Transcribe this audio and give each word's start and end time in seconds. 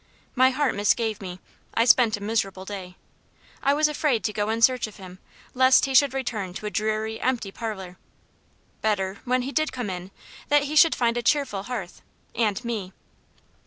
My 0.33 0.49
heart 0.49 0.73
misgave 0.73 1.21
me 1.21 1.39
I 1.75 1.85
spent 1.85 2.17
a 2.17 2.23
miserable 2.23 2.65
day. 2.65 2.95
I 3.61 3.75
was 3.75 3.87
afraid 3.87 4.23
to 4.23 4.33
go 4.33 4.49
in 4.49 4.63
search 4.63 4.87
of 4.87 4.95
him, 4.95 5.19
lest 5.53 5.85
he 5.85 5.93
should 5.93 6.15
return 6.15 6.55
to 6.55 6.65
a 6.65 6.71
dreary, 6.71 7.21
empty 7.21 7.51
parlour. 7.51 7.99
Better, 8.81 9.19
when 9.25 9.43
he 9.43 9.51
did 9.51 9.71
come 9.71 9.91
in, 9.91 10.09
that 10.49 10.63
he 10.63 10.75
should 10.75 10.95
find 10.95 11.17
a 11.17 11.21
cheerful 11.21 11.61
hearth 11.61 12.01
and 12.33 12.65
me. 12.65 12.93